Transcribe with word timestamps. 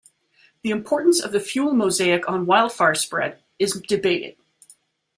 The 0.63 0.71
importance 0.71 1.19
of 1.21 1.31
the 1.31 1.39
fuel 1.39 1.75
mosaic 1.75 2.27
on 2.27 2.47
wildfire 2.47 2.95
spread 2.95 3.43
is 3.59 3.73
debated. 3.87 4.35